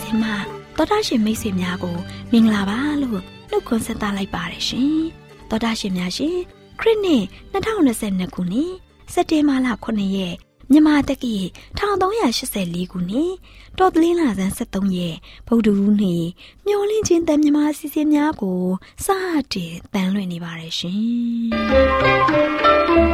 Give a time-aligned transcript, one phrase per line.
[0.00, 0.34] စီအစဉ်မှာ
[0.76, 1.96] တော်တာရှင်မိတ်ဆွေများကို
[2.32, 3.20] မင်္ဂလာပါလို့
[3.50, 4.98] နှုတ်ခွန်းဆက်သလိုက်ပါတယ်ရှင်
[5.50, 6.36] တော်တာရှင်များရှင်
[6.80, 8.72] ခရစ်နှစ်2022ခုနှစ်
[9.12, 10.34] စက်တင်ဘာလ9ရက်
[10.70, 11.36] မြန်မာတက္ကီ
[11.78, 13.32] 1384ခုနှစ်
[13.78, 16.24] တော်သလင်းလာဆန်း73ရက်ဗုဒ္ဓဟူးနေ့
[16.66, 18.62] မျော်လင့်ခြင်းတန်မြမာအစီအစဉ်များကို
[19.04, 19.06] စ
[19.52, 23.13] တင်တန်လွင့်နေပါတယ်ရှင်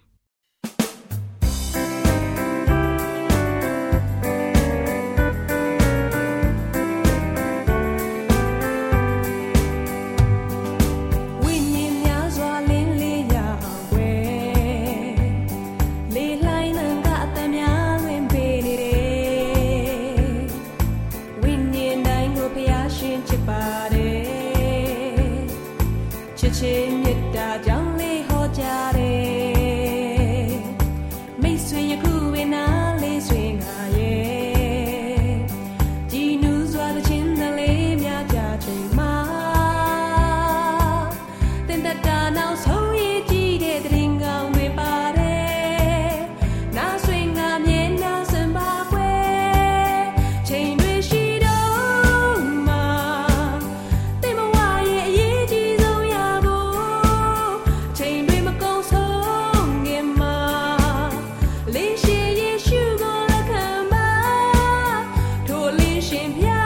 [66.11, 66.60] ရှင်မြတ်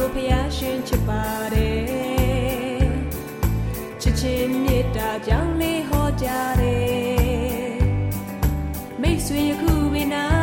[0.00, 1.24] တို့ဖျားရှင်ချစ်ပါ
[1.54, 2.90] တယ်
[4.00, 6.28] ချစ်ချင်းမေတ္တာကြောင့်လေးဟောကြ
[6.60, 7.80] တယ်
[9.00, 10.39] မိတ်ဆွေယခုပင်နာ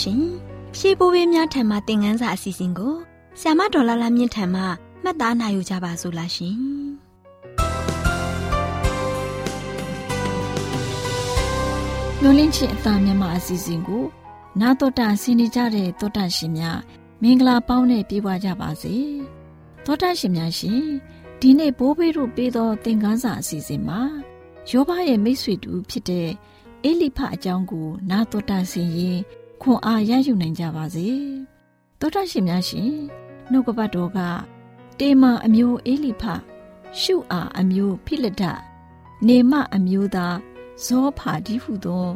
[0.00, 0.48] ရှင်များရှင်
[0.78, 2.94] ရှေးဘိုးဘေးများထံမှသင်ခန်းစာအစီအစဉ်ကို
[3.40, 4.62] ဆ iam ဒေါ်လာလာမြင့်ထံမှ
[5.02, 6.56] မှတ်သားနိုင်ယူကြပါစို့လားရှင်
[12.20, 14.04] မျိုးလင်းချင်းအသားမြန်မာအစီအစဉ်ကို
[14.60, 16.78] နာတော်တာဆင်းနေကြတဲ့တောတာရှင်များ
[17.22, 18.94] မင်္ဂလာပေါင်းနဲ့ပြည့်ပွားကြပါစေ
[19.84, 20.82] တောတာရှင်များရှင်
[21.40, 24.00] ဒီနေ့ဘိုးဘေးတို့ပေးသောသင်ခန်းစာအစီအစဉ်မှာ
[24.70, 26.28] ယောဘရဲ့မိတ်ဆွေတူဖြစ်တဲ့
[26.84, 29.20] အေလိဖအကြောင်းကိုနာတော်တာဆင်ရင်
[29.62, 31.08] ခွန်အားရယူနိုင်ကြပါစေ
[32.00, 32.92] တောတာရှင်များရှင်
[33.50, 34.18] နှုတ်ကပတ်တော်က
[34.98, 36.22] တေမာအမျိုးအေလိဖ
[37.00, 38.42] ရှုအာအမျိုးဖိလဒ
[39.26, 40.36] နေမအမျိုးသား
[40.84, 42.06] ဇောဖာဒီဟုသော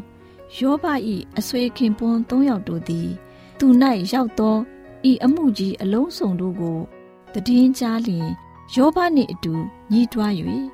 [0.56, 0.84] ယောဘ၏
[1.38, 3.08] အဆွေခင်ပွန်း၃ယောက်တို့သည်
[3.58, 3.66] သူ၌
[4.12, 4.56] ရောက်သော
[5.10, 6.78] ဤအမှုကြီးအလုံးစုံတို့ကို
[7.46, 8.28] တည်င်းကြားလျင်
[8.74, 9.54] ယောဘနှင့်အတူ
[9.92, 10.32] ညီးတွား၍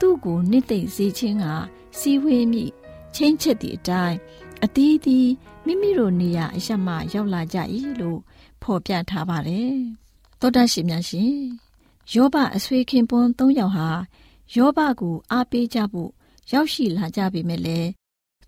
[0.00, 1.44] သူ့ကိုနှစ်သိမ့်စေခြင်းက
[1.98, 2.64] စီဝေးမိ
[3.14, 4.16] ချင်းချက်သည့်အတိုင်း
[4.64, 5.30] အသီးသီး
[5.66, 7.58] မိမိတို့နေရာအရမှရောက်လာကြ၏
[8.00, 8.20] လို့
[8.62, 9.74] ဖော်ပြထားပါတယ်။
[10.40, 11.34] သောတာရှင်များရှင်
[12.14, 13.88] ယောဘအဆွေခင်ပွန်း၃ယောက်ဟာ
[14.56, 16.10] ယောဘကိုအားပေးကြဖို့
[16.52, 17.88] ရောက်ရှိလာကြပေမဲ့လည်း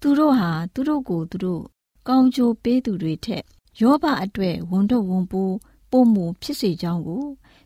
[0.00, 1.62] သူတို့ဟာသူတို့ကိုသူတို့
[2.08, 3.44] ကောင်းကျိုးပေးသူတွေထက်
[3.80, 5.54] ယောဘအတွက်ဝန်တော့ဝန်ပိုး
[5.90, 7.24] ပုံမှုဖြစ်စေကြောင်းကို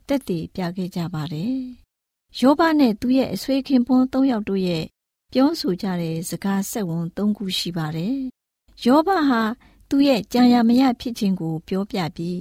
[0.08, 1.56] တက်တည်ပြခဲ့ကြပါတယ်။
[2.40, 4.84] ယောဘနဲ့သူ့ရဲ့အဆွေခင်ပွန်း၃ယောက်တို့ရဲ့
[5.32, 8.18] ပြောဆိုကြတဲ့စကားဆက်ဝန်၃ခုရှိပါတယ်။
[8.82, 9.42] ယောဘဟာ
[9.88, 12.40] သူ့ရဲ့ကြံရမရဖြစ်ခြင်းကို ပြောပြပြီး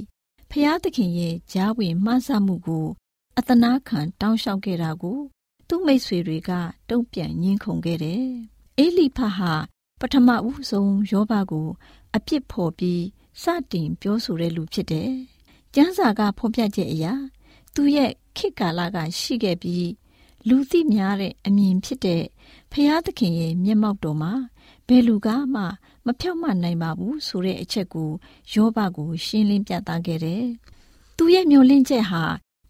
[0.49, 2.87] ဖျားသခင်ရဲ့ကြားဝင်မှန်းဆမှုကို
[3.37, 5.19] အတနာခံတောင်းလျှောက်ခဲ့တာကို
[5.67, 6.51] သူ့မိတ်ဆွေတွေက
[6.89, 8.25] တုံ့ပြန်ညှင်းခုန်ခဲ့တယ်။
[8.77, 9.53] အေလိဖဟာ
[9.99, 11.67] ပထမဦးဆုံးယောဘကို
[12.15, 13.03] အပြစ်ဖော်ပြီး
[13.41, 15.11] စတင်ပြောဆိုတဲ့လူဖြစ်တယ်။
[15.73, 17.13] ကျမ်းစာကဖော်ပြချက်အရာ
[17.75, 19.89] သူရဲ့ခေတ်ကာလကရှိခဲ့ပြီး
[20.47, 22.23] လူသိများတဲ့အမြင်ဖြစ်တဲ့
[22.71, 24.33] ဖျားသခင်ရဲ့မျက်မှောက်တော်မှာ
[24.87, 25.61] ဘယ်လူကမှ
[26.05, 28.11] မဖြောက်မနိုင်ပါဘူးဆိုတဲ့အချက်ကို
[28.53, 30.45] ယောဘကို ရှင်းလင်းပြသခဲ့တယ်။
[31.17, 32.23] သူရဲ့မျှော်လင့်ချက်ဟာ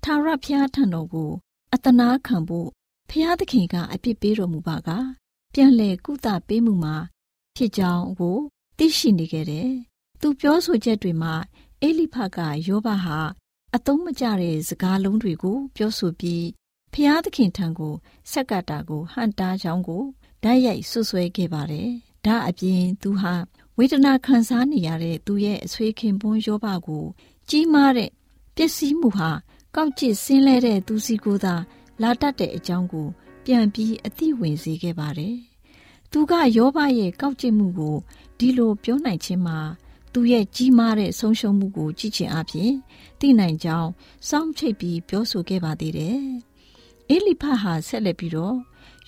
[0.04, 1.32] ထာဝရဘုရားထံတော်ကို
[1.74, 2.70] အတနာခံဖို့
[3.10, 4.90] ဖျားသခင်ကအပြစ်ပေးတော်မူပါက
[5.54, 6.96] ပြန်လေကုသပေးမှုမှာ
[7.56, 8.38] ဖြစ်ကြောင်းကို
[8.78, 9.72] သိရှိနေခဲ့တယ်။
[10.22, 11.34] သူပြောဆိုချက်တွေမှာ
[11.82, 12.38] အေလိဖက
[12.68, 13.20] ယောဘဟာ
[13.76, 16.46] အသုံးမကျတဲ့စကားလုံးတွေကို ပြောဆိုပြီး
[16.94, 17.94] ဖျားသခင်ထံကို
[18.32, 20.04] ဆက်ကတာကိုဟန်တာကြောင်းကို
[20.44, 21.90] ဓာတ်ရိုက်ဆွဆွဲခဲ့ပါတယ်။
[22.26, 23.34] ဒါအပြင်သူဟာ
[23.78, 27.06] ဝေဒနာခံစားနေရတဲ့သူရဲ့အဆွေခင်ပွန်းယောဘကို
[27.50, 28.10] ကြီးမားတဲ့
[28.56, 29.32] ပျက်စီးမှုဟာ
[29.76, 31.56] ကောက်ကျစ်ဆင်းလဲတဲ့သူစီကိုသာ
[32.02, 33.08] လာတတ်တဲ့အကြောင်းကို
[33.46, 35.36] ပြန်ပြီးအသိဝင်စေခဲ့ပါတယ်။
[36.12, 37.96] သူကယောဘရဲ့ကောက်ကျစ်မှုကို
[38.40, 39.60] ဒီလိုပြောနိုင်ခြင်းမှာ
[40.14, 42.72] သူရဲ့ကြီးမားတဲ့ဆုံးရှုံးမှုကိုကြည့်ချင်အပြင်
[43.20, 43.90] သိနိုင်ကြောင်း
[44.30, 46.20] စောင့်ချိတ်ပြီးပြောဆိုခဲ့ပါသေးတယ်။
[47.10, 48.58] အေလိဖတ်ဟာဆက်လက်ပြီးတော့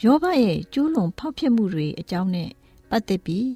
[0.04, 2.50] ယောဘရဲ့ကျူးလွန်ဖောက်ဖျက်မှုတွေအကြောင်းနဲ့
[2.90, 3.50] ပတ်သက်ပြီး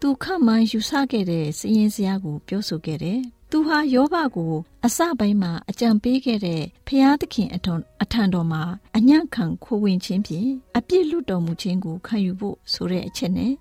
[0.00, 3.20] သူခမှန်ယူဆခဲ့တဲ့စည်ရင်စရာကိုပြောဆိုခဲ့တယ်။
[3.50, 4.52] သူဟာယောဘကို
[4.84, 8.62] အစပိုင်းမှာအကြံပေးခဲ့တဲ့ဖျားသခင်အထွန်အထံတော်မှာ
[8.96, 13.52] အညံ့ခံခိုးဝင်ခြင်းဖြင့်အပြစ်လွတ်တော်မူခြင်းကိုခံယူဖို့ဆိုတဲ့အချက်နဲ့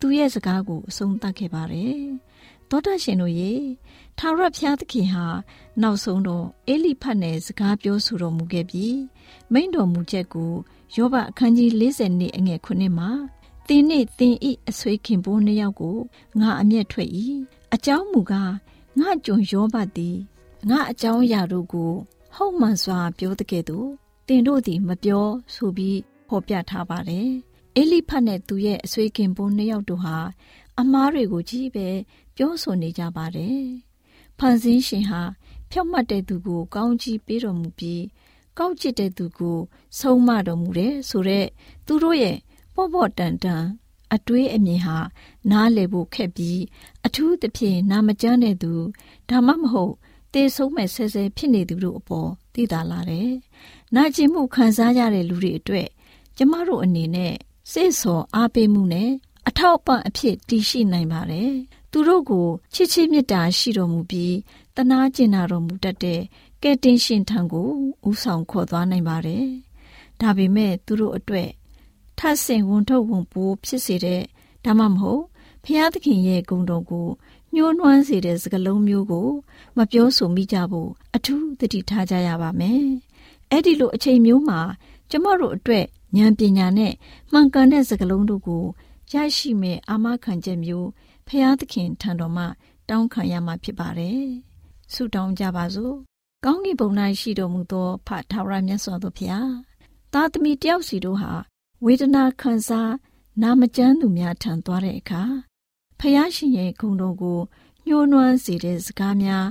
[0.00, 1.98] သူရဲ့စကားကိုအဆုံးသတ်ခဲ့ပါတယ်။
[2.70, 3.52] သောတာရှင်တို့ရေ
[4.18, 5.26] ထာဝရဘုရားသခင်ဟာ
[5.82, 8.98] နောက်ဆုံးတော့အေလိဖတ်နဲ့စကားပြောဆိုတော်မူခဲ့ပြီး
[9.52, 10.52] မိန့်တော်မူချက်ကို
[10.96, 13.10] ယောဘအခန်းကြီး40နှစ်အငယ်9မှာ
[13.68, 15.96] သင်နှင့်သင်ဤအဆွေခင်ပိုးနှစ်ယောက်ကို
[16.40, 17.08] ငါအမျက်ထွက်၏
[17.74, 18.52] အကြောင်းမူကား
[19.00, 20.16] ငါကြုံယောဘသည်
[20.70, 21.92] ငါအကြောင်းအရာတို့ကို
[22.34, 23.88] ဟုတ်မှန်စွာပြောတဲ့ကဲ့သို့
[24.28, 27.30] သင်တို့သည်မပြောဆိုပြီးဖော်ပြထားပါတယ်
[27.76, 30.16] အေလိဖတ်နဲ့သူရဲ့အဆွေခင်ပိုးနှစ်ယောက်တို့ဟာ
[30.80, 31.88] အမားတွေကိုကြီးပဲ
[32.36, 33.64] ပြောဆိုနေကြပါတယ်။
[34.38, 35.22] ဖန်ဆင်းရှင်ဟာ
[35.70, 38.02] ဖြောက်မှတ်တဲ့သူကို ကောင်းကြီးပေးတော်မူပြီး
[38.58, 39.58] ကောက်ကျစ်တဲ့သူကို
[39.98, 41.48] ဆုံးမတော်မူတယ်ဆိုတော့
[41.86, 42.36] သူတို့ရဲ့
[42.74, 43.64] ပေါ့ပေါ့တန်တန်
[44.14, 44.98] အတွေးအမြင်ဟာ
[45.50, 46.60] နားလည်ဖို့ခက်ပြီး
[47.06, 48.72] အထူးသဖြင့်နာမကျန်းတဲ့သူ
[49.28, 49.94] ဒါမှမဟုတ်
[50.32, 53.30] တေဆုံးမဲ့ဆဲဆဲဖြစ်နေသူတို့အပေါ်သိတာလာတယ်။
[53.94, 55.88] နာကျင်မှုခံစားရတဲ့လူတွေအတွက်
[56.36, 57.34] ကျမတို့အနေနဲ့
[57.72, 59.10] စိတ်ဆော်အားပေးမှုနဲ့
[59.48, 61.52] အထောက်အပံ့အဖြစ်တည်ရှိနိုင်ပါတယ်။
[61.96, 64.34] သူတို့ကိုချစ်ချင်းမေတ္တာရှိတော်မူပြီး
[64.76, 66.20] တနာကျင်နာတော်မူတတ်တဲ့
[66.62, 67.68] ကယ်တင်ရှင်ထံကို
[68.08, 69.46] ဥဆောင်ခေါ်သွားနိုင်ပါတယ်။
[70.20, 71.50] ဒါပေမဲ့သူတို့အတွက်
[72.18, 74.22] ထပ်ဆင်ဝန်ထုတ်ဝန်ပိုးဖြစ်စေတဲ့
[74.64, 75.22] ဒါမှမဟုတ်
[75.64, 77.08] ဖျားသခင်ရဲ့ဂုဏ်တော်ကို
[77.54, 79.28] ညှိုးနွမ်းစေတဲ့စကားလုံးမျိုးကို
[79.76, 82.84] မပြောဆိုမိကြဖို့အထူးသတိထားကြရပါမယ်။
[83.50, 84.60] အဲ့ဒီလိုအချိန်မျိုးမှာ
[85.10, 85.84] ကျမတို့အတွက်
[86.16, 86.92] ဉာဏ်ပညာနဲ့
[87.32, 88.64] မှန်ကန်တဲ့စကားလုံးတို့ကို
[89.12, 90.88] ရရှိမဲ့အာမခံချက်မျိုး
[91.28, 92.44] ဖျားသခင်ထံတော်မှ
[92.88, 94.24] တောင်းခံရမှာဖြစ်ပါတယ်။
[94.92, 95.96] ဆုတောင်းကြပါစို့။
[96.44, 96.90] ကောင်းကင်ဘုံ၌
[97.20, 99.52] ရှိတော်မူသောဖထာဝရမြတ်စွာဘုရား
[100.12, 101.32] သားသမီးတယောက်စီတို့ဟာ
[101.84, 102.92] ဝေဒနာခံစား
[103.42, 105.22] နာမကျန်းသူများထံသွားတဲ့အခါ
[105.98, 107.40] ဖျားရှင်ရဲ့ဂုဏ်တော်ကို
[107.86, 109.46] ညှိုးနွမ်းစေတဲ့စကားများ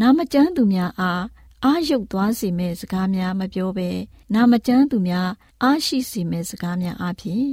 [0.00, 1.24] နာမကျန်းသူများအား
[1.64, 3.90] အာရုပ်သွားစေမဲ့စကားများမပြောဘဲ
[4.34, 5.30] နာမကျန်းသူများ
[5.62, 7.46] အားရှိစေမဲ့စကားများအဖြစ်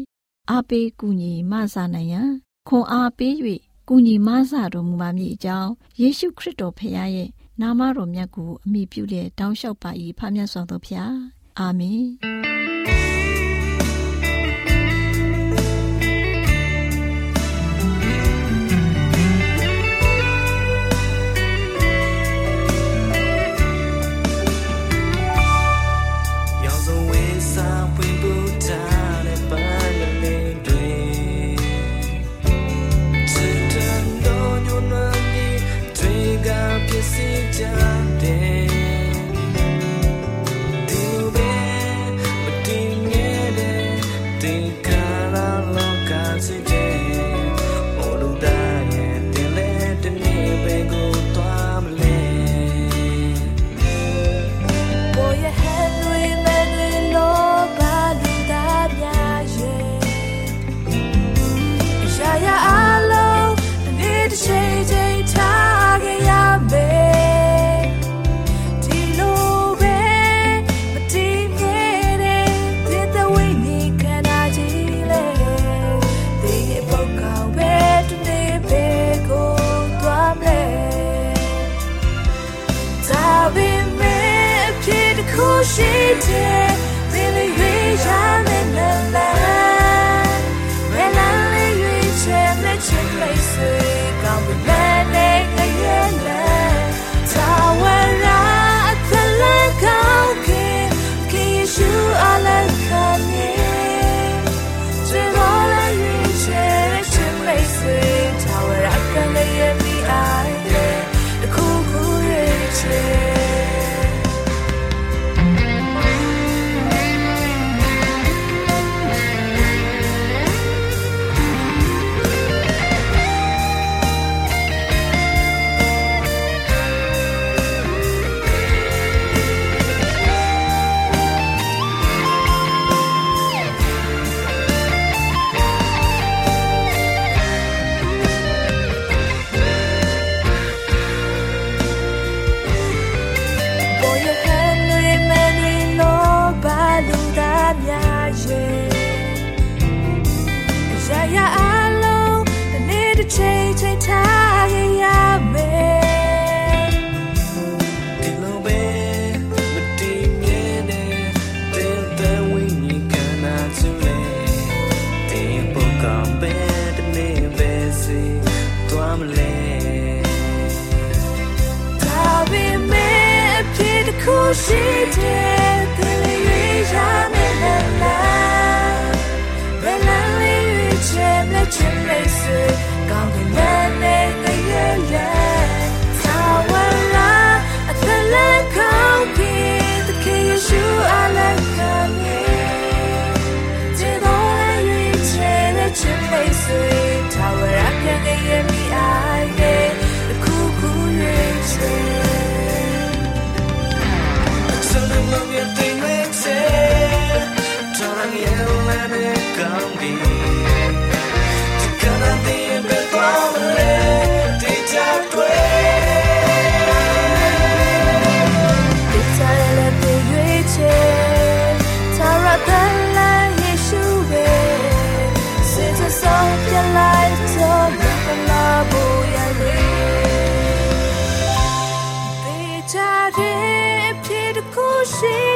[0.49, 2.31] အားပေးကူညီမဆနိုင်ရန်
[2.67, 3.33] ခွန်အားပေး၍
[3.87, 7.29] ကူညီမဆတော်မူပါမည်အကြောင်းယေရှုခရစ်တော်ဖခင်ရဲ့
[7.61, 11.15] နာမတော်မြတ်ကိုအမိပြုလျက်တောင်းလျှောက်ပါ၏ဖခင်ဆောင်တော်ဖျား
[11.59, 12.68] အာမင်ခေတ်ကြီးတယ်မှာဘိုး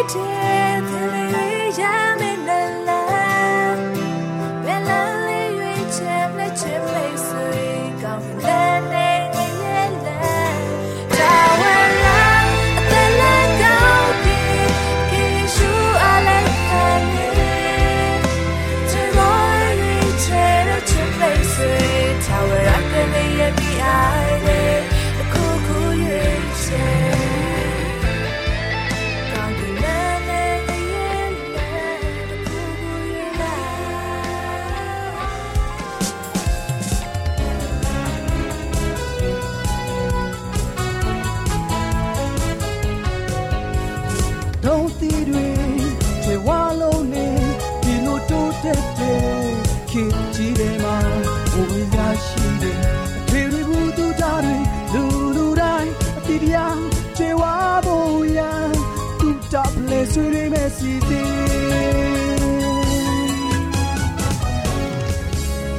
[0.03, 0.23] ရရှိ
[2.21, 2.32] တယ်
[60.77, 61.27] စီစဉ်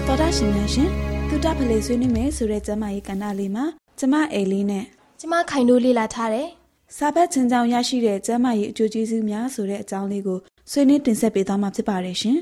[0.07, 0.89] တော်တာရှင်များရှင်
[1.29, 3.65] သူတဖလေဆွေးနွေးမယ်ဆိုတဲ့ကျမကြီးကဏ္ဍလေးမှာ
[3.99, 4.85] ကျမအေလေးနဲ့
[5.21, 6.49] ကျမခိုင်တို့လေ့လာထားတယ်
[6.97, 10.39] စာဖတ်ချင်းကြောင်ရရှိတဲ့ကျမကြီးအကျိုးကျေးဇူးများဆိုတဲ့အကြောင်းလေးကို
[10.71, 12.39] ဆွေးနွေးတင်ဆက်ပေးသွားမှာဖြစ်ပါတယ်ရှင်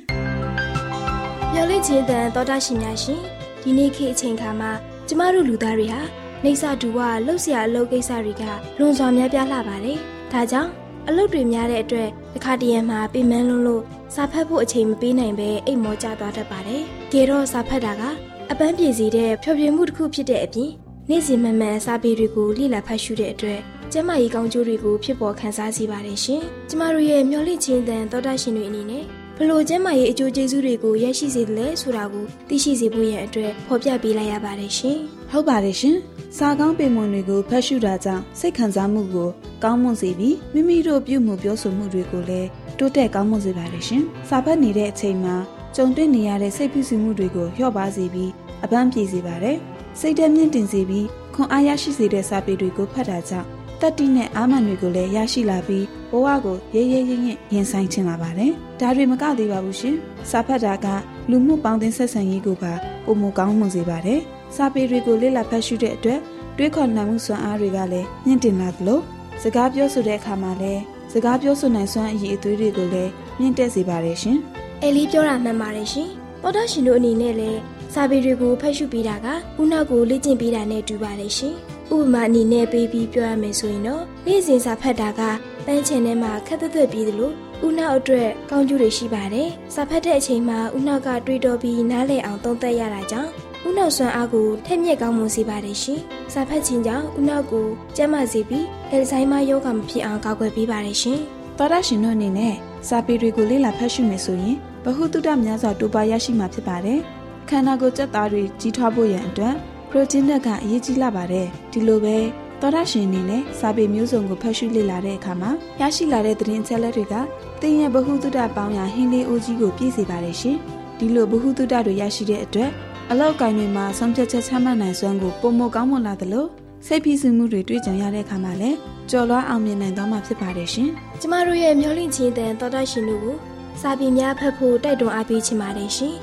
[1.52, 3.20] မျော်လင့်ခြင်းတန်တော်တာရှင်များရှင်
[3.62, 4.70] ဒီနေ့ခေတ်အချိန်ခါမှာ
[5.08, 6.00] ကျမတို့လူသားတွေဟာ
[6.44, 8.42] နေစာတူဝလှုပ်ရှားအလုပ်ကိစ္စတွေက
[8.78, 9.98] လွန်စွာများပြားလှပါတယ်။
[10.32, 10.70] ဒါကြောင့်
[11.08, 13.82] အလုပ်တွေများတဲ့အတွက်တစ်ခါတရံမှာပြင်မလွန်းလို့
[14.14, 16.82] စာဖတ်ဖို့အချိန်မပေးနိုင်ပဲအိတ်မောကျသွားတတ်ပါတယ်။
[17.12, 18.02] ကေတော့စာဖတ်တာက
[18.50, 20.70] အပန်းပြေစီတဲ့ဖျော်ဖြေမှုတစ်ခုဖြစ်တဲ့အပြင်
[21.08, 23.60] နေ့စဉ်မှန်မှန်စာပေတွေကိုလေ့လာဖတ်ရှုတဲ့အတွက်
[23.92, 29.04] ကျမကြီးကောင်းကျိုးတွေကိုဖြစ်ပေါ်ခန်းစားစေပါတယ်ရှင်။ကျမတို့ရဲ့မျော်လင့်ခြင်းတန်သောတာရှင်တွေအနေနဲ့
[29.38, 34.98] ဘလို့ကျမရဲ့အကျိုးကျေးဇူးတွေကိုရရှိစေတယ်လဲဆိုတာကိုသိရှိစေဖို့ရန်အတွက်ဖော်ပြပေးလိုက်ရပါတယ်ရှင်။
[35.34, 35.96] ဟုတ်ပါတယ်ရှင်။
[36.36, 39.30] စာကောင်းပေမွန်တွေကိုဖတ်ရှုတာကြောင့်စိတ်ခံစားမှုကို
[39.64, 42.48] ကောင်းမွန်စေပြီးမိမိတို့ပြုမှုပြောဆိုမှုတွေကိုလည်း
[42.78, 45.34] တိုးတက်ကောင်းမွန်စေပါတယ်ရှင်။စာဖတ်နေတဲ့အချိန်မှာ
[45.76, 48.30] ကြုံတွေ့နေရတဲ့စိတ်ဖိစီးမှုတွေကိုလျှော့ပါစေပြီး
[48.64, 49.56] အပန်းပြေစေပါတယ်။
[50.00, 53.48] စိတ်ဓာတ်မြင့်တင်စေပြီးခွန်အားရရှိစေတဲ့စာပေတွေကိုဖတ်တာကြောင့်
[53.80, 59.96] တတိနဲ့အာမန်တွေကိုလည်းရရှိလာပြီးဘဝကိုရဲရဲရင့်ရင့်ရင်ဆိုင်ချင်လာပါတယ်။ဒါတွေမကသေးပါဘူးရှင်။
[60.30, 60.86] စာဖတ်တာက
[61.30, 62.72] လူမှုပေါင်းသင်းဆက်ဆံရေးကိုပါ
[63.04, 64.22] ပုံမကောင်းမှုစေပါတယ်။
[64.56, 66.20] စာပေတွေကိုလေ့လာဖတ်ရှုတဲ့အတွက်
[66.56, 69.00] တွေးခေါ်နိုင်မှုစွမ်းအားတွေကလည်းမြင့်တင်လာသလို
[69.42, 70.82] စကားပြောဆိုတဲ့အခါမှာလည်း
[71.12, 74.38] စကားပြောဆိုနိုင်စွမ်းအရည်အသွေးတွေကိုလည်းမြင့်တက်စေပါတယ်ရှင်။
[74.82, 76.08] အဲလီပြောတာမှန်ပါတယ်ရှင်။
[76.42, 77.58] ပေါ်တော်ရှင်တို့အနေနဲ့လည်း
[77.94, 79.26] စာပေတွေကိုဖတ်ရှုပေးတာက
[79.60, 81.54] ဦးနောက်ကိုလေ့ကျင့်ပေးတာနဲ့တူပါတယ်ရှင်။
[81.94, 85.20] ဥပမာအနေနဲ့ပေးပြီးပြောရမယ်ဆိုရင်တော့နေ့စဉ်စာဖတ်တာက
[85.66, 87.32] ပန်းချင်ထဲမှာခက်သွက်ပြီးသလို
[87.66, 93.30] ဥနောက်အတွက်ကောင်းကျိုးတွေရှိပါတယ်။စာဖတ်တဲ့အချိန်မှာဥနောက်ကတွေးတောပြီးနားလည်အောင်သုံးသပ်ရတာကြောင့်
[93.66, 96.00] ဦးနှောက်စွမ်းအားကိုထက်မြက်ကောင်းမွန်စေပါတယ်ရှင်။
[96.32, 101.18] စာဖတ်ခြင်းကြောင့်ဦးနှောက်ကိုကျန်းမာစေပြီးဟဲလ်ဇိုင်းမားရောဂါမဖြစ်အောင်ကာကွယ်ပေးပါတယ်ရှင်။
[101.58, 102.54] သောတာရှင်တို့အနေနဲ့
[102.88, 106.98] စာပေတွေကိုလေ့လာဖတ်ရှုမယ်ဆိုရင်ဘဟုတုတများစွာတိုးပွားရရှိမှာဖြစ်ပါတယ်။
[107.48, 109.54] ခန္ဓာကိုယ်ကြက်သားတွေကြီးထွားဖို့ရန်အတွက်
[109.90, 112.16] ပရိုတင်းဓာတ်ကအရေးကြီးလာပါတယ်။ဒီလိုပဲ
[112.60, 117.14] သောတာရှင်အနေနဲ့စာပေမျိုးစုံကိုဖတ်ရှုလေ့လာတဲ့အခါမှာရရှိလာတဲ့သတင်းချက်လက်တွေက
[117.60, 120.56] သင်ရဲ့ဘဟုတုတပေါင်းရာဟင်းလေးအိုးကြီးကိုပြည့်စေပါတယ်ရှင်။
[120.98, 122.70] ဒီလိုဘဟုတုတတွေရရှိတဲ့အတွက်
[123.14, 126.46] အလောက်ကိုင်းတွေမှာဆုံးဖြတ်ချက်ချမှတ်နိုင်စွမ်းကိုပုံမကောင်းမွန်လာသလို
[126.86, 128.76] စိတ်ဖိစီးမှုတွေတွေ့ကြုံရတဲ့အခါမှာလည်း
[129.10, 133.36] ကြော်လွှားအောင်မြင်နိုင်သွားမှာဖြစ်ပါတယ်ရှင်ကျမတို့ရဲ့မျောလင့်ခြင်းတဲ့သောတာရှင်တို့ကို
[133.80, 136.14] စာပေများဖတ်ဖို့တိုက်တွန်းအားပေးချင်ပါတယ်ရှင်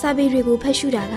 [0.00, 1.14] စာပေတွေကိုဖတ်ရှုတာက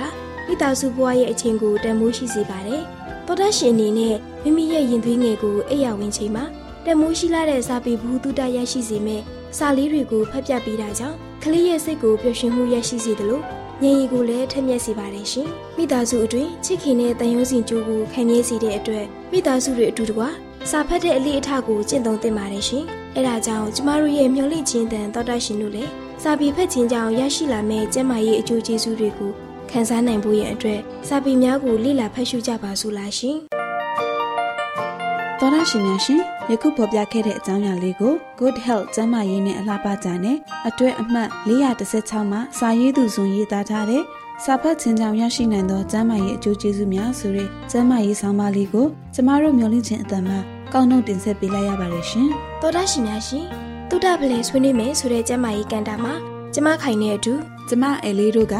[0.47, 2.81] မိသားစုဘဝရဲ့အချိန်ကိုတန်မိုးရှိစေပါတယ်။
[3.25, 6.43] သောတာရှင်အနေနဲ့မိမိရဲ့ရင်သွေးငယ်ကိုအိယာဝင်ချိန်မှာ
[6.85, 9.21] တန်မိုးရှိလာတဲ့စာပေဘူးတုတရရှိစေမဲ့
[9.57, 13.43] စာလေးတွေကိုဖတ်ပြပေးတာကြောင့်ကလေးရဲ့စိတ်ကိုပျော်ရွှင်မှုရရှိစေတယ်လို့
[13.81, 20.23] ဉာဏ်ရည်ကိုလည်းထက်မြက်စေပါတယ်ရှင်။မိသားစုအတွင်းချစ်ခင်တဲ့တန်ရုံးစင်ကြိုးကိုခံရစေတဲ့အတွက်မိသားစုတွေအတူတကွ
[20.69, 22.83] စာဖတ်တဲ့အလေးအထကိုကျင့်သုံးသင့်ပါတယ်ရှင်။
[23.15, 25.91] အဲဒါကြောင့်ကျမတို့ရဲ့မျှော်လင့်ခြင်းတန်သောတာရှင်တို့လည်း
[26.23, 29.31] စာပေဖတ်ခြင်းကြောင့်ရရှိလာမယ့်ကျန်းမာရေးအကျိုးကျေးဇူးတွေကို
[29.69, 33.37] ခန်းစားနိုင်ဖို့ရန်အတွက်စာပေများကိုလေ့လာဖတ်ရှုကြပါစို့လားရှင်။
[35.39, 40.37] သောရရှင်များရှင် ယခုဖော်ပြခဲ့တဲ့အကြောင်းအရာလေးကို Good Health ကျန်းမာရေးနဲ့အလှပကြနဲ့
[40.67, 44.03] အတွဲအမှတ်416မှာစာရေးသူဇွန်ရေးသားထားတဲ့
[44.43, 48.85] စာဖတ်ခြင်းကြောင့်ရရှိနိုင်သောကျန်းမာရေးအကျိုးကျေးဇူးများဆိုတဲ့ကျန်းမာရေးဆောင်ပါလေးကို
[49.15, 50.37] ကျမတို့မျှဝင့်ခြင်းအတန်မှာ
[50.73, 52.27] ကောက်နှုတ်တင်ဆက်ပေးလိုက်ရပါတယ်ရှင်။
[52.61, 53.45] သောရရှင်များရှင်
[53.89, 56.13] တုဒ္ဒပလင်ဆွေးနွေးမယ်ဆိုတဲ့ကျန်းမာရေးကန်တာမှာ
[56.53, 57.33] ကျမခိုင်နေအတူ
[57.69, 58.55] ကျမအဲလေးတို့က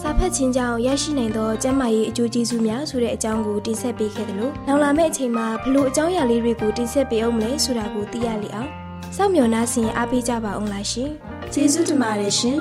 [0.00, 8.68] စာဖတ်ခြင်းကြောင့်ရရှိနိုင်သောကျန်းမာရေးအကျိုးကျေးဇူးများဆိုတဲ့အကြောင်းကိုတင်ဆက်ပေးခဲ့တယ်လို့နောက်လာမယ့်အချိန်မှာဘလို့အကြောင်းအရာလေးတွေကိုတင်ဆက်ပေးအောင်မလဲဆိုတာကိုသိရလေအောင်
[9.16, 11.10] စောင့်မျှော်နှားဆင်အားပေးကြပါအောင်လားရှင်
[11.52, 12.58] ကျေးဇူးတင်ပါတယ်ရှင်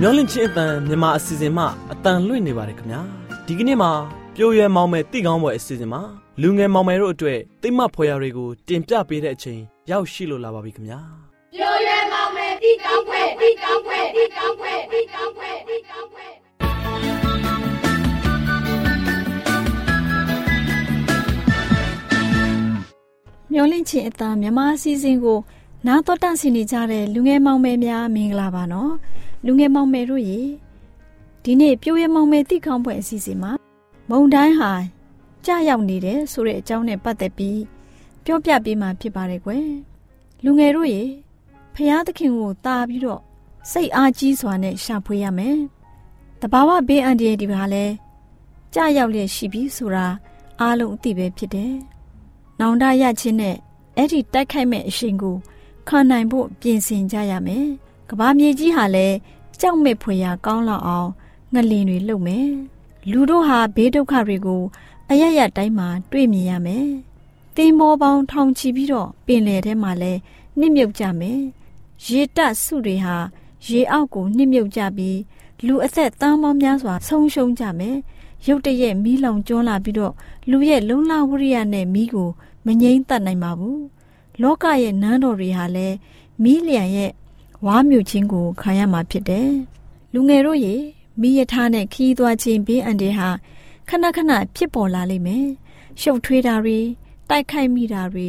[0.00, 3.00] မျောလင့်ချင်းအတန်မြန်မာအစီအစဉ်မှအတန်လွင့်နေပါတယ်ခင်ဗျာ
[3.46, 3.90] ဒီကနေ့မှာ
[4.36, 6.00] ပြိုရွယ်မောင်မယ်တိကောင်းပွဲအစီအစဉ်မှာ
[6.42, 11.00] လူငယ်မောင်မယ်တို့အတွက်တိတ်မဖွယ်ရာတွေကိုတင်ပြပေးတဲ့အချိန်ရောက်ရှိလို့လာပါပြီခင်ဗျာ
[11.60, 16.26] ပြိုရွယ်မောင်မယ်တိကောင်းပွဲတိကောင်းပွဲတိကောင်းပွဲတိကောင်းပွဲတိကောင်းပွဲ
[23.52, 25.38] မျောလင့်ချင်းအသားမြမအစည်းအဝေးကို
[25.86, 28.92] နာတော်တဆင်နေကြတဲ့လူငယ်မောင်မယ်များမင်္ဂလာပါနော်
[29.46, 30.40] လူငယ်မောင်မယ်တို့ရေ
[31.44, 33.52] ဒီနေ့ပြိုးရမောင်မယ်တိကောင်းပွဲအစီအစဉ်မှာ
[34.10, 34.72] မုံတိုင်းဟာ
[35.46, 37.60] ကြာရောက်နေတယ်ဆိုတဲ့အကြောင်းနဲ့ပတ်သက်ပြီး
[38.24, 39.66] ပြောပြပေးမှာဖြစ်ပါတယ်ကွယ်
[40.44, 41.02] လူငယ်တို့ရေ
[41.80, 43.22] ဖျားသခင်ကိုတာပြီးတော့
[43.70, 45.58] စိတ်အားကြီးစွာနဲ့ရှာဖွေရမယ်
[46.40, 47.84] တဘာဝဘေးအန္တရာယ်ဒီပါလဲ
[48.74, 50.06] ကြာရောက်လျက်ရှိပြီဆိုတာ
[50.60, 51.74] အားလုံးအသိပဲဖြစ်တယ်
[52.60, 53.56] နောင်တရချင်းနဲ့
[53.96, 55.36] အဲ့ဒီတိုက်ခိုက်မဲ့အရှင်ကို
[55.88, 57.66] ခံနိုင်ဖို့ပြင်ဆင်ကြရမယ်
[58.08, 59.16] ကဘာမြေကြီးဟာလည်း
[59.60, 61.10] ကြောက်မဲ့ဖွယ်ရာကောင်းလောက်အောင်
[61.54, 62.48] ငလင်တွေလှုပ်မယ်
[63.10, 64.62] လူတို့ဟာဘေးဒုက္ခတွေကို
[65.10, 66.86] အရရတိုင်းမှာတွေ့မြင်ရမယ်
[67.54, 70.12] သသင်္ဘောပေါင်းထောင်ချီပြီးတော့ပင်လယ်ထဲမှာလဲ
[70.58, 71.40] နှိမ့်မြုပ်ကြမယ်
[72.04, 73.16] ရေတက်စုတွေဟာ
[73.66, 75.18] ရေအောက်ကိုနှိမ့်မြုပ်ကြပြီး
[75.66, 77.96] လူအသက်တန်းပေါင်းများစွာဆုံးရှုံးကြမယ်
[78.46, 80.14] ရုတ်တရက်မီးလောင်ကျွမ်းလာပြီးတော့
[80.50, 82.30] လူရဲ့လုံလဝရိယနဲ့မီးကို
[82.66, 83.82] မငိမ့်တတ်နိုင်ပါဘူး
[84.42, 85.96] လောကရဲ့နန်းတော်တွေဟာလည်း
[86.42, 87.10] မီးလျံရဲ့
[87.66, 89.50] ဝါမြူချင်းကိုခံရမှာဖြစ်တယ်
[90.12, 90.74] လူငယ်တို့ရေ
[91.20, 93.30] မိယထားနဲ့ခီးသွားခြင်းဘေးအန္တရာယ်ဟာ
[93.88, 95.46] ခဏခဏဖြစ်ပေါ်လာလိမ့်မယ်
[96.00, 96.78] ရှုပ်ထွေးတာတွေ
[97.28, 98.28] တိုက်ခိုက်မိတာတွေ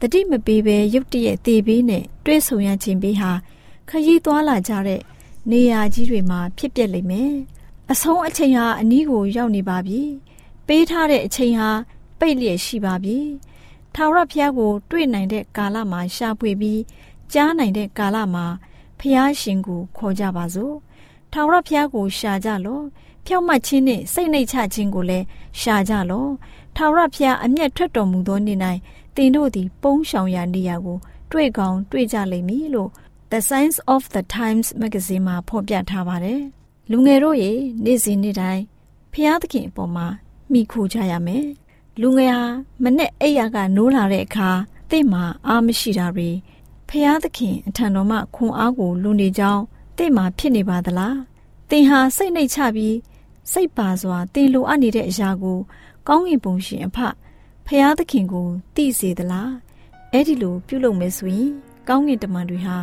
[0.00, 3.32] တတိမပေးဘဲရုတ်တရက်တေပေးနဲ့တွဲဆုံရခြင်းဘေးဟာ
[3.88, 5.00] ခရီးသွားလာကြတဲ့
[5.50, 7.32] နေရာကြီးတွေမှာဖြစ်ပျက်လိမ့်မယ်
[7.92, 10.02] အဆုံးအချိန်ဟာအနီးကိုရောက်နေပါပြီ
[10.66, 11.70] ပေးထားတဲ့အချိန်ဟာ
[12.18, 13.18] ပိတ်လျက်ရှိပါပြီ
[13.94, 16.80] ထာဝရဘုရားကို တွေ့နိုင်တဲ့ကာလမှာရှာဖွေပြီး
[17.32, 18.46] ကြားနိုင်တဲ့ကာလမှာ
[18.98, 20.74] ဖျားရှင်ကိုခေါ်ကြပါစို့
[21.32, 22.84] ထာဝရဘုရားကိုရှာကြလော့
[23.26, 25.24] ဖြောက်မှတ်ခြင်းနဲ့စိတ်နှိတ်ချခြင်းကိုလည်း
[25.60, 26.30] ရှာကြလော့
[26.76, 28.58] ထာဝရဘုရားအမျက်ထွက်တော်မူသောနေ့၌
[29.16, 30.98] တင်တို့သည် ပုန်းရှောင်ရာနေရာကို
[31.30, 32.90] တွေ့ကောင်းတွေ့ကြလိမ့်မည်လို့
[33.30, 36.42] The Science of the Times Magazine မှာဖော်ပြထားပါတယ်
[36.90, 37.52] လူငယ်တို့ရေ
[37.84, 38.62] နေ့စဉ်နေ့တိုင်း
[39.12, 40.06] ဖျားသခင်အပေါ်မှာ
[40.52, 41.46] မိခိုကြရမယ်
[42.00, 42.44] လူငယ်ဟာ
[42.82, 44.50] မနဲ့အိယာကနိုးလာတဲ့အခါ
[44.90, 46.30] တင့်မှာအားမရှိတာတွေ
[46.88, 49.62] ဖျားသခင်အထံတော်မှခွန်အားကိုလူနေကြောင်း
[49.98, 51.18] တင့်မှာဖြစ်နေပါသလား
[51.70, 52.96] တင်ဟာစိတ်နှိတ်ချပြီး
[53.52, 55.58] စိတ်ပါစွာတင်လိုအပ်နေတဲ့အရာကို
[56.08, 56.98] ကောင်းကင်ဘုံရှင်အဖ
[57.68, 59.52] ဖျားသခင်ကိုသိစေသလား
[60.12, 61.50] အဲ့ဒီလိုပြုလုပ်မယ်ဆိုရင်
[61.88, 62.76] ကောင်းကင်တမန်တွေဟာ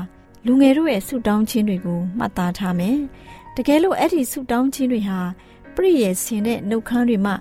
[0.45, 2.97] လူငယ်တို့ရဲ့ဆုတောင်းခြင်းတွေကိုမှတ်သားထားမယ်
[3.55, 5.19] တကယ်လို့အဲ့ဒီဆုတောင်းခြင်းတွေဟာ
[5.75, 7.33] ပြည့်ရဲ့ဆင်တဲ့နှုတ်ခမ်းတွေမှ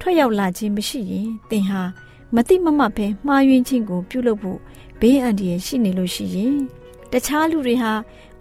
[0.00, 1.82] ထွက်ရောက်လာခြင်းမရှိရင်သင်ဟာ
[2.34, 4.58] မတိမမပဲမှားယွင်းခြင်းကိုပြုလုပ်ဖို့
[5.00, 6.56] ဘေးအန္တရာယ်ရှိနေလို့ရှိရင်
[7.12, 7.92] တခြားလူတွေဟာ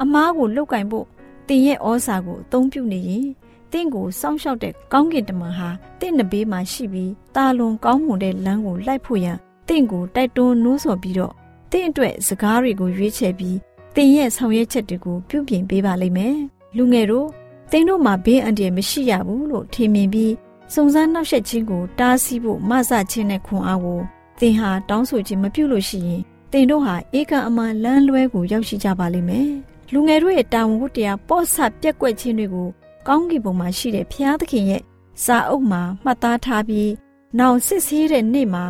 [0.02, 1.06] အမားကိုလုတ်ကင်ဖို့
[1.48, 3.28] တင်ရဲ့ဩစာကိုအသုံးပြုနေရင်
[3.72, 11.34] တင့်ကိုစောင့်ရှောက်တဲ့ကောင်းကင်တမန်ဟာတင့်နဘေးမှာရှိပြီးတာလွန်ကောင်းမွန်တဲ့လမ်းကိုလိုက်ဖို့ရန်တင့်ကိုတိုက်တွန်းနှိုးဆော်ပြီးတော့
[11.72, 13.58] တင့်အတွက်စကားတွေကိုရွေးချယ်ပြီး
[13.96, 16.36] တင်ရဲ့ဆောင်ရွက်ချက်တွေကိုပြုပြင်ပေးပါလိမ့်မယ်
[16.78, 17.28] လူငယ်တို့
[17.72, 20.34] တင်တို့မှာဘေးအန္တရာယ်မရှိရဘူးလို့ထင်မြင်ပြီး
[20.74, 24.00] စုံစမ်းနှောက်ယှက်ခြင်းကိုတားဆီးဖို့မဆခြင်းနဲ့ခွန်အားကို
[24.40, 29.50] သင်ဟာတောင်းဆိုခြင်းမပြုလို့ရှိရင်သင်တို့ဟာဧကအမှန်လမ်းလွဲကိုရောက်ရှိကြပါလိမ့်မယ်။
[29.94, 32.68] လူငယ်တို့ရဲ့တာဝန်ဝတ္တရားပေါ့ဆပြက်ကွက်ခြင်းတွေကို
[33.08, 34.82] ကောင်းကင်ဘုံမှာရှိတဲ့ဘုရားသခင်ရဲ့
[35.24, 36.92] စာအုပ်မှာမှတ်သားထားပြီး
[37.40, 38.66] နောက်စစ်ဆေးတဲ့နေ့မှာ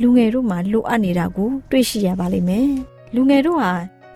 [0.00, 2.70] လူငယ်တို့မှာလိုအပ်နေတာကိုတွေ့ရှိရပါလိမ့်မယ်။
[3.14, 3.72] လူငယ်တို့ဟာ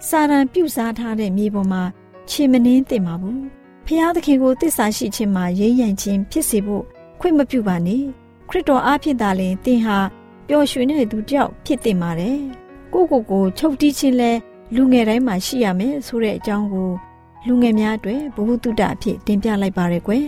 [0.08, 1.82] စာရန်ပြုစားထားတဲ့မြေပေါ်မှာ
[2.30, 3.40] ခြေမနှင်းတင်ပါဘူး။
[3.86, 6.84] ဘုရားသခင်ကိုတစ္ဆာရှိခြင်းမှာရင်းရံခြင်းဖြစ်စေဖို့
[7.20, 8.02] ခွင့်မပြုပါနဲ့
[8.48, 9.98] ခရစ်တော်အားဖြင့်သာလျှင်သင်ဟာ
[10.48, 12.38] ပျော်ရွှင်တဲ့သူတစ်ယောက်ဖြစ်တင်ပါတယ်
[12.92, 14.30] ကိုကိုကိုချုပ်တီးခြင်းလဲ
[14.74, 16.90] လူငယ်တိုင်းမှာရှိရမယ်ဆိုတဲ့အကြောင်းကို
[17.46, 20.26] လူငယ်များအတွက်ဘ ഹു တုတအဖြစ်တင်ပြလိုက်ပါရယ်ကွယ်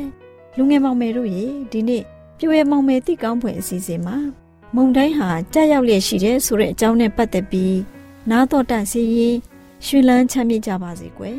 [0.57, 2.03] လူငယ်မောင်မယ်တို့ရေဒီနေ့
[2.38, 4.16] ပြွေမောင်မယ်တိကောင်းဖွယ်အစီအစဉ်မှာ
[4.75, 7.79] မုံတိုင်းဟာကြောက်ရောက်လျက်ရှိတယ်ဆိုတဲ့အကြောင်းနဲ့ပတ်သက်ပြီး
[8.31, 9.37] နားတော်တန့်စီရင်
[9.87, 11.38] ရွှေလန်းချမ်းမြေ့ကြပါစေကွယ်